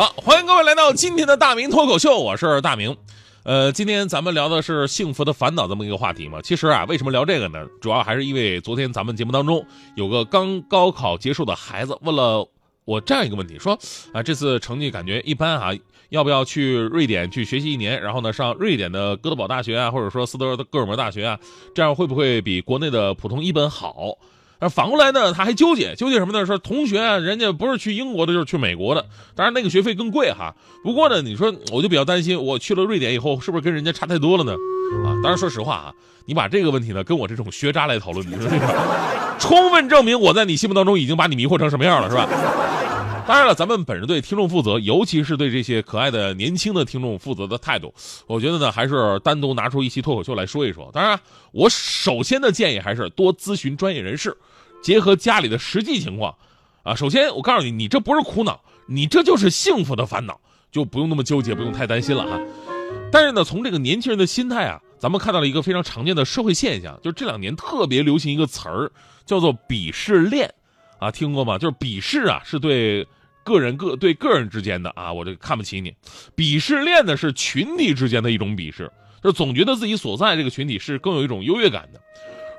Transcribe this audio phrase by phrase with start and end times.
[0.00, 2.96] 好，欢迎各位来到今天的大明脱口秀，我是大明。
[3.42, 6.40] 呃，今天咱们聊的是幸福的烦恼这么一个话题嘛。
[6.40, 7.66] 其实啊，为什么聊这个呢？
[7.82, 9.62] 主要还是因为昨天咱们节目当中
[9.96, 12.48] 有个刚高考结束的孩子问了
[12.86, 13.78] 我这样一个问题，说
[14.14, 15.70] 啊，这次成绩感觉一般啊，
[16.08, 18.00] 要不要去瑞典去学习一年？
[18.00, 21.38] 然后呢，上瑞典的哥德堡大学啊，或者说斯德哥尔摩大学啊，
[21.74, 24.16] 这样会不会比国内的普通一本好？
[24.60, 26.46] 而反过来呢，他还纠结纠结什么呢？
[26.46, 30.54] 说同学啊，人家不是去英国的，就是去美国的，当然那个学费更贵哈。
[30.84, 34.52] 不过呢，你说我就比较担心，我去了瑞典以后，是不是跟人家差太多了呢？
[35.04, 35.94] 啊，当然说实话啊，
[36.26, 38.66] 你把这个问题呢跟我这种学渣来讨论，你说这个，
[39.40, 42.28] 充分证明我在你心目当中已经把你迷惑成什么样了，是吧？
[43.26, 47.94] 当然了，咱们本着对听众负责，尤其是对这些可爱的年轻的听众负责的态度，
[48.26, 50.90] 我觉得呢，还是单独拿出一期脱口秀来说一说。
[50.92, 51.18] 当然，
[51.52, 54.36] 我首先的建议还是多咨询专业人士，
[54.82, 56.34] 结合家里的实际情况。
[56.82, 60.40] 啊，首先我告诉你，你这不是苦恼，你这就是幸福的烦恼，
[60.72, 62.40] 就不用那么纠结，不用太担心了哈。
[63.12, 68.90] 但是呢，从这个年轻人的心态啊，咱们看到了一个非常常见的社会现象，就是这两年特别流行一个词儿，
[69.26, 70.52] 叫做鄙视链。
[70.98, 71.58] 啊，听过吗？
[71.58, 73.06] 就是鄙视啊，是对
[73.42, 75.94] 个人个对个人之间的啊，我这看不起你。
[76.36, 78.90] 鄙视链呢是群体之间的一种鄙视，
[79.22, 82.00] 就是总觉得自己所在这个群体是更有一种优越感的，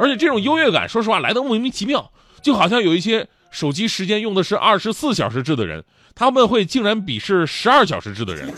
[0.00, 5.84] 而且这种优越感，说实话来的莫名其妙，就好像有一些手机时间用的是二十四小时制的人，
[6.14, 8.50] 他们会竟然鄙视十二小时制的人，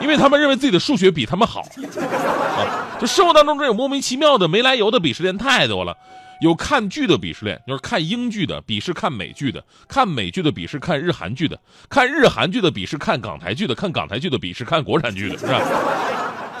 [0.00, 1.62] 因为他们认为自己的数学比他们好。
[1.62, 5.96] 啊，就生活当中这种莫名其妙的没来由的鄙视链太多了。
[6.40, 11.58] 有看剧的鄙视链，就是看英剧的鄙视看美剧的，看美剧的鄙视看日韩剧的，
[11.88, 15.60] 看日韩剧的鄙视看港台剧的，看港台剧的鄙视看国产剧的，是吧？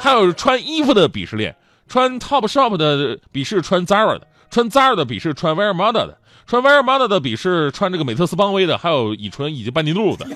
[0.00, 1.54] 还有穿衣服的鄙视链，
[1.88, 10.26] 穿 Topshop 的鄙视穿 Zara 的，穿 Zara 的鄙视穿 Wear Moda 的，穿 Wear Moda 的鄙视穿这个美特斯邦威的，还有乙醇以及班尼路的，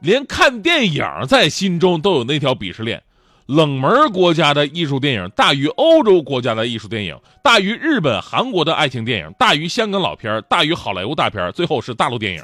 [0.00, 3.02] 连看电影在心中都有那条鄙视链。
[3.46, 12.42] 冷门国家的艺术电影大于欧洲国家的艺术电影，大于日本、韩国的爱情电影，大于香港老片大于好莱坞大片最后是大陆电影。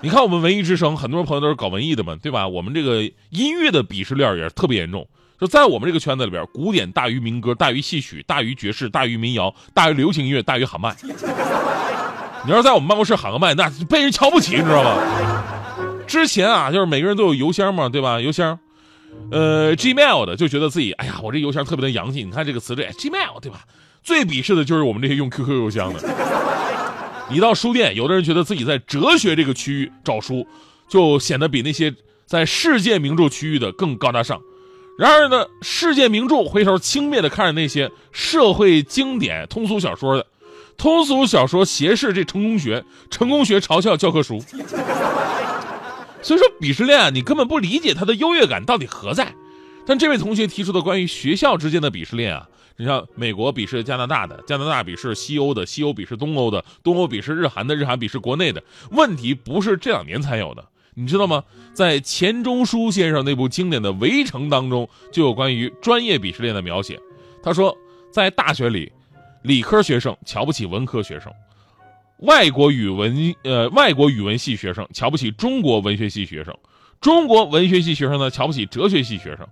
[0.00, 2.48] 你看我们文艺之声，很多朋友都是搞文艺的嘛，对吧？
[2.48, 5.06] 我们这个音乐的鄙视链也特别严重，
[5.38, 10.96] 就在我们这个圈子里边，古典大于民歌，大于戏曲，大于爵士，大于民谣，大于流行音乐，大于喊麦。
[12.44, 15.42] 你要在我们办公室喊个麦，那被人瞧不起，你知道吗？
[16.06, 18.20] 之前啊，就是每个人都有邮箱嘛，对吧？
[18.20, 18.58] 邮箱。
[19.30, 22.22] 呃，Gmail 的就觉得自己，哎呀，我这邮箱特别的洋气。
[22.22, 23.60] 你看这个词，这 Gmail 对吧？
[24.02, 26.00] 最鄙视的就是我们这些用 QQ 邮箱的。
[27.28, 30.46] 你到书店，有的人觉得自己在哲学这个区域找书，
[30.88, 31.92] 就显得比那些
[32.24, 34.40] 在世界名著区域的更高大上。
[34.98, 40.26] 然而呢，世界名著回头轻蔑的看着那些社会经典通俗小说的，
[40.78, 44.42] 通俗小说斜视这成功学，成功学嘲笑教科书。
[46.22, 49.34] 所以说鄙视链啊，你根本不理解它的优越感到底何在。
[49.86, 58.62] 但这位同学提出的关于学校之间的鄙视链啊，你像美国鄙视加拿大的，加拿大鄙视西欧的，西欧鄙视东欧的，东欧鄙视日韩的，日韩鄙视国内的。
[58.90, 60.64] 问题不是这两年才有的，
[60.98, 61.44] 你知道吗？
[61.74, 66.98] 在钱钟书先生那部经典的《围城》当中，就有关于专业鄙视链的描写。
[67.42, 67.76] 他说，
[68.10, 68.90] 在大学里，
[69.42, 71.30] 理科学生瞧不起文科学生。
[72.20, 73.14] 外国语文
[73.44, 76.56] 呃，外国语文系学生瞧不起中国文学系学生，
[76.98, 79.46] 中国文学系学生呢瞧不起哲学系学生，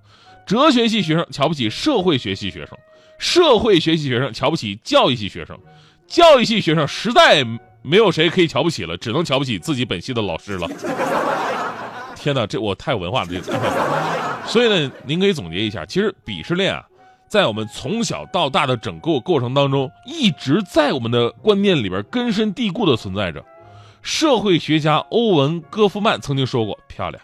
[0.46, 2.78] 哲学系学生瞧不起社会学系学生，
[3.18, 5.60] 社会学系学生瞧不起教育系学生，
[6.06, 7.44] 教育系学生实在
[7.84, 10.66] 没有谁可以瞧不起了，只能瞧不起自己本系的老师了。
[12.16, 14.46] 天哪，这我太有文化了，这个。
[14.46, 16.82] 所以呢，您可以总结一下，其实鄙视链啊。
[17.28, 23.44] 在我们从小到大的整个过程当中，一直在我们的观念里边根深蒂固的存在着。
[24.02, 27.22] 社会学家欧文·戈夫曼曾经说过：“漂亮，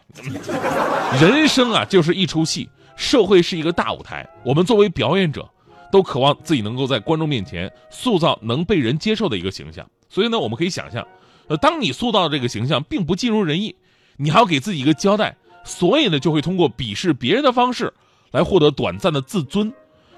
[1.20, 4.28] 人生啊就是一出戏，社会是一个大舞台。
[4.42, 5.48] 我们作为表演者，
[5.90, 9.88] 都渴望自己能够在观众面前塑造能被人接受的一个形象。
[10.08, 11.06] 所以呢，我们可以想象，
[11.48, 13.74] 呃，当你塑造的这个形象并不尽如人意，
[14.16, 17.92] 你还要给自己一个交代，所以呢，就会通过鄙视别人的方式
[18.30, 19.72] 来获得短暂的自尊。”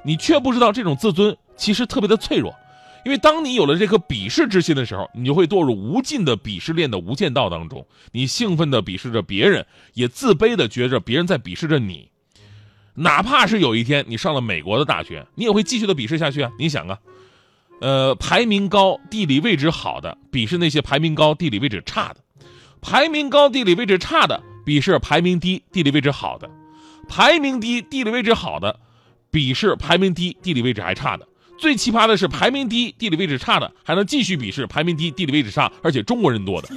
[0.05, 2.53] 你却不知道这种自尊其实特别的脆弱，
[3.05, 7.87] 因为当你有了这颗鄙视之心的时候，你就会堕入无尽的鄙视链的无间道当中。
[8.11, 9.65] 你兴奋地鄙视着别人，
[9.95, 12.09] 也自卑地觉着别人在鄙视着你。
[12.95, 16.51] 哪怕是有一天你上了美国的大学，你也会继续的鄙视下去啊！
[16.59, 16.99] 你想啊，
[17.81, 22.21] 呃，排名高、地理位置好的鄙视那些排名高、地理位置差的；
[22.83, 26.49] 排名高、地理位置差的鄙视排名低、地理位置好的；
[27.09, 28.79] 排名低、地理位置好的
[29.31, 31.27] 鄙视排名低、地理位置还差的。
[31.59, 36.69] 最奇葩的是，排名低、地理位置差的还能继续鄙视排名低、地理位置差而且中国人多的。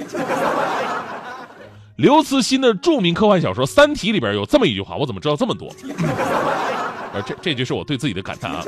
[1.96, 5.74] 刘慈欣的著名科幻小说《三体》里边有这么一句话，我怎么知道这么多？
[7.12, 8.62] 呃，这这就是我对自己的感叹啊。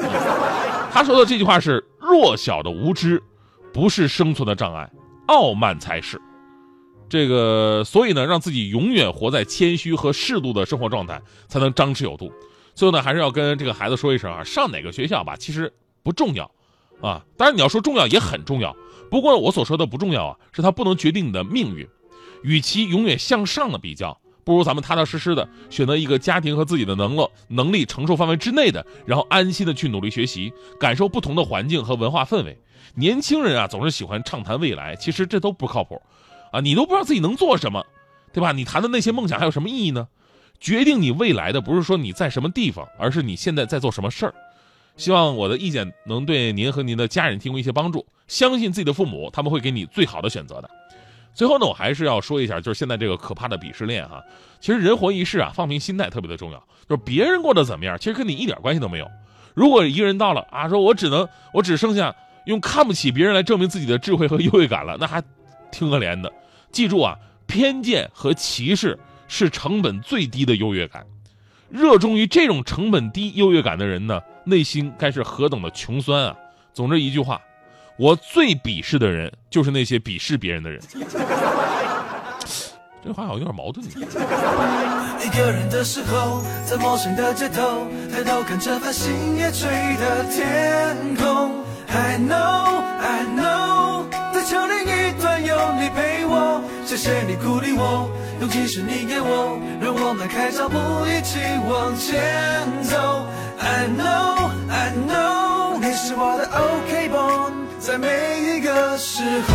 [0.90, 3.22] 他说的这句话是：弱小的无知
[3.72, 4.90] 不是生存的障碍，
[5.26, 6.18] 傲慢才是。
[7.10, 12.32] 这个，所以呢，让自己永远活在谦虚和适度的生活状态，才能张弛有度。
[12.74, 15.70] 最后呢，还是要跟这个孩子说一声啊，上哪个学校吧，其实
[16.02, 16.50] 不重要，
[17.02, 18.74] 啊，当然你要说重要也很重要。
[19.10, 21.86] 不过我所说的不重要啊，是它不能决定你的命运。
[22.42, 32.58] 与其永远向上的比较，不如咱们踏踏实实的选择一个家庭和自己的能力能力承受范围之内的，然后安心的去努力学习，感受不同的环境和文化氛围。
[32.94, 36.00] 年轻人啊，总是喜欢畅谈未来，其实这都不靠谱，
[36.50, 37.84] 啊，你都不知道自己能做什么，
[38.32, 38.52] 对吧？
[38.52, 40.08] 你谈的那些梦想还有什么意义呢？
[40.58, 44.34] 决定你未来的不是说你在什么地方，而是你现在在做什么事儿。
[44.96, 48.04] 希望我的意见能对您和您的家人提供一些帮助。
[48.26, 50.68] 相信自己的父母，他们会给你最好的选择的。
[51.38, 54.20] 最后呢，我还是要说一下，就是现在这个可怕的鄙视链哈。
[54.58, 56.58] 其实人活一世啊，放平心态特别的重要。
[56.88, 59.08] 就是别人过得怎么样，其实跟你一点关系都没有。
[59.54, 62.12] 如果一个人到了啊，说我只能，我只剩下
[62.46, 65.22] 用看不起别人来证明自己的智慧和优越感了，那还
[65.70, 66.32] 挺可怜的。
[66.72, 68.98] 记住啊，偏见和歧视
[69.28, 71.06] 是成本最低的优越感。
[71.70, 76.36] 热衷于这种成本低优越感的人呢，内心该是何等的穷酸啊！
[76.72, 77.40] 总之一句话。
[77.98, 80.80] 我最鄙视的人，就是那些鄙视别人的人。
[83.04, 83.84] 这话好像有点矛盾。
[83.86, 89.68] 一个人的时候，在陌生的街头，抬头看着繁星夜坠
[89.98, 91.50] 的天空。
[91.88, 96.62] I know, I know，在桥另一端有你陪我。
[96.86, 98.08] 谢谢你鼓励我，
[98.40, 103.26] 勇气是你给我，让我迈开脚步一起往前走。
[103.58, 107.57] I know, I know，你是我的 OK boy。
[107.88, 108.06] 在每
[108.42, 109.54] 一个时候，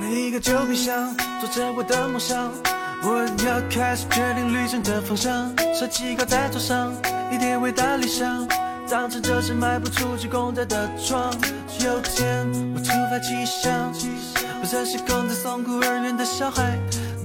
[0.00, 2.50] 每一个旧皮箱做着我的梦想，
[3.04, 5.48] 我要开始决定旅程的方向。
[5.72, 6.92] 设计靠在桌上，
[7.30, 8.44] 一叠伟大理想，
[8.90, 11.32] 当成这是卖不出去公仔的床。
[11.78, 12.44] 有天
[12.74, 13.92] 我突发奇想，
[14.60, 16.76] 不再是空在送孤儿院的小孩。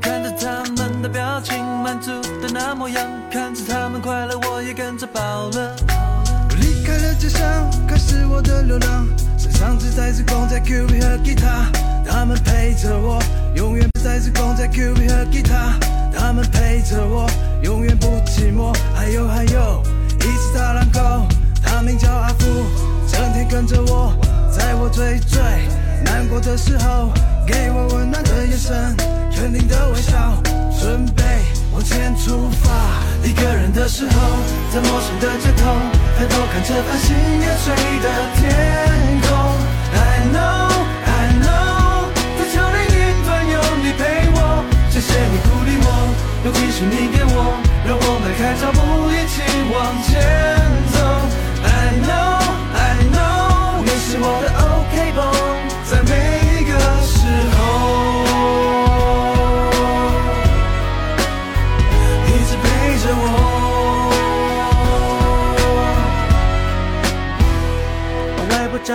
[0.09, 2.09] 看着他们的表情，满足
[2.41, 5.75] 的那模样，看着他们快乐，我也跟着饱了。
[5.87, 9.07] 我离开了家乡，开始我的流浪，
[9.37, 11.67] 身上只带着公仔、Q B 和吉他，
[12.03, 13.21] 他们陪着我，
[13.55, 15.77] 永远不再是公仔、Q B 和吉他，
[16.11, 17.29] 他们陪着我，
[17.61, 18.75] 永远不寂寞。
[18.95, 19.83] 还有还有，
[20.21, 20.57] 一只
[34.71, 35.65] 在陌生的街头，
[36.15, 37.73] 抬头看着繁星夜坠
[38.03, 38.43] 的天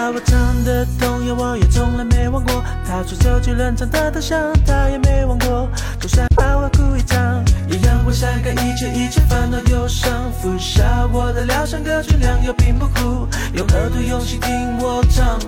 [0.05, 2.63] 教我唱的童谣，我也从来没忘过。
[2.87, 5.67] 他说手举冷场的头像，他也没忘过。
[5.99, 10.31] 就算把我哭一场，也让我晒干一切一切烦恼忧伤。
[10.43, 13.27] 拂晓我的疗伤歌曲，良药并不苦。
[13.55, 15.39] 用耳朵用心听我唱，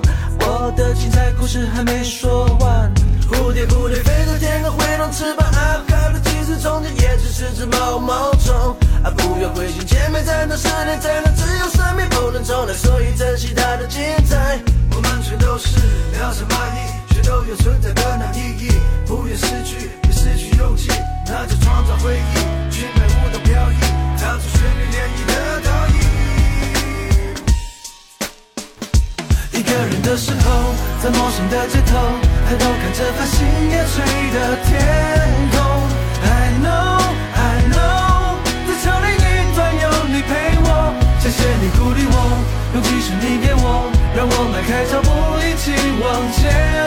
[0.40, 2.90] 我的精彩故事还没说完。
[3.28, 5.46] 蝴蝶蝴蝶飞到天空，挥动翅膀。
[5.52, 8.74] 啊，靠的其实中间也只是只毛毛虫。
[9.10, 14.58] 不要灰心，前面才能十年，才能自由，生命不能重来，所以珍惜它的精彩。
[14.94, 15.78] 我们全都是
[16.12, 18.72] 渺小蚂蚁，却都有存在的那意义。
[19.06, 20.88] 不愿失去，也失去勇气，
[21.26, 22.70] 那就创造回忆。
[22.70, 23.78] 去拍舞蹈飘逸，
[24.18, 25.94] 跳出旋律涟漪的倒影。
[29.52, 31.96] 一个人的时候，在陌生的街头。
[32.48, 33.94] 抬头看着繁星夜垂
[34.32, 35.45] 的天。
[42.76, 45.08] 尤其是你给我，让我迈开脚步
[45.40, 46.85] 一起往前。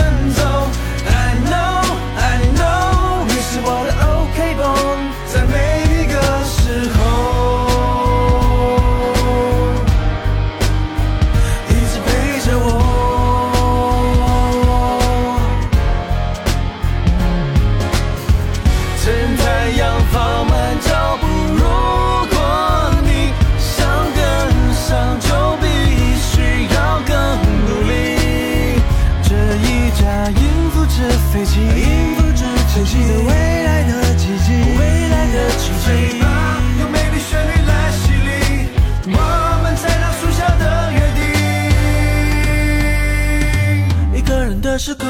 [44.80, 45.06] 时刻，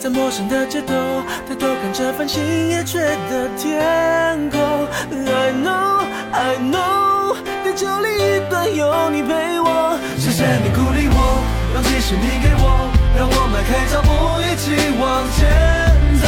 [0.00, 0.94] 在陌生的街头，
[1.46, 2.98] 抬头看着繁星夜缺
[3.28, 4.58] 的天空。
[5.12, 15.44] I know, I know，地球另一端有你陪我，谢谢你鼓励我，勇气是你给我，让我迈开脚步一起往前
[16.22, 16.24] 走